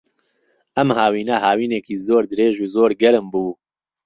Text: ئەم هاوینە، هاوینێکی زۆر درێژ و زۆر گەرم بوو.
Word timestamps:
ئەم 0.75 0.89
هاوینە، 0.97 1.35
هاوینێکی 1.45 1.95
زۆر 2.07 2.23
درێژ 2.31 2.55
و 2.59 2.71
زۆر 2.75 2.91
گەرم 3.01 3.25
بوو. 3.33 3.53